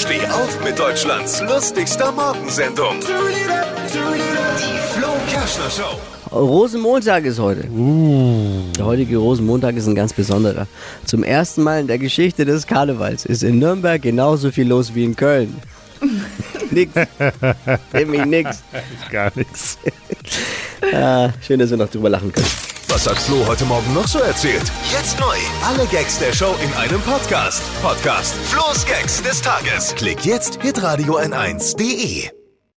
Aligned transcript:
Steh 0.00 0.26
auf 0.28 0.64
mit 0.64 0.78
Deutschlands 0.78 1.42
lustigster 1.42 2.10
Morgensendung. 2.12 3.00
Die 3.00 4.98
Flo 4.98 5.08
Kerschner 5.28 5.68
Show. 5.68 6.34
Rosenmontag 6.34 7.26
ist 7.26 7.38
heute. 7.38 7.68
Der 8.78 8.86
heutige 8.86 9.18
Rosenmontag 9.18 9.76
ist 9.76 9.86
ein 9.86 9.94
ganz 9.94 10.14
besonderer. 10.14 10.66
Zum 11.04 11.22
ersten 11.22 11.62
Mal 11.62 11.80
in 11.80 11.86
der 11.86 11.98
Geschichte 11.98 12.46
des 12.46 12.66
Karnevals 12.66 13.26
ist 13.26 13.42
in 13.42 13.58
Nürnberg 13.58 14.00
genauso 14.00 14.50
viel 14.50 14.68
los 14.68 14.94
wie 14.94 15.04
in 15.04 15.16
Köln. 15.16 15.54
nix. 16.70 16.92
Nämlich 17.92 18.24
nix. 18.24 18.62
Gar 19.10 19.32
nichts. 19.34 19.76
Ah, 20.92 21.30
schön, 21.46 21.60
dass 21.60 21.70
wir 21.70 21.76
noch 21.76 21.90
drüber 21.90 22.08
lachen 22.08 22.32
können. 22.32 22.46
Was 22.88 23.08
hat 23.08 23.18
Flo 23.18 23.46
heute 23.46 23.64
Morgen 23.66 23.92
noch 23.94 24.08
so 24.08 24.18
erzählt? 24.18 24.62
Jetzt 24.90 25.20
neu. 25.20 25.36
Alle 25.64 25.86
Gags 25.86 26.18
der 26.18 26.32
Show 26.32 26.54
in 26.64 26.72
einem 26.74 27.00
Podcast. 27.02 27.62
Podcast 27.82 28.34
Flo's 28.46 28.84
Gags 28.86 29.22
des 29.22 29.40
Tages. 29.40 29.94
Klick 29.94 30.24
jetzt 30.24 30.60
hitradio 30.62 31.18
n1.de. 31.18 32.39